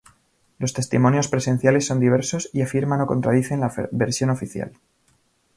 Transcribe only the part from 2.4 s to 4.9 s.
y afirman o contradicen la versión oficial.